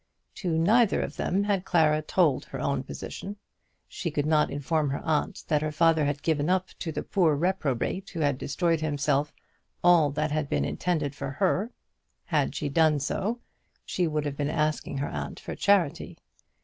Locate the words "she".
3.87-4.09, 12.55-12.67, 13.85-14.07